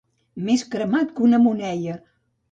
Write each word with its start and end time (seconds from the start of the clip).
Més 0.45 0.61
cremat 0.75 1.11
que 1.19 1.23
una 1.27 1.39
moneia. 1.43 1.99